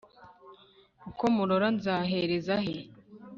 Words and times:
uko 1.09 1.23
murora 1.35 1.67
nzahereza 1.77 2.55
he 2.65 2.73